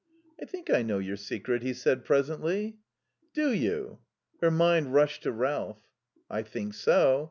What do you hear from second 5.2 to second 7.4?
to Ralph. "I think so.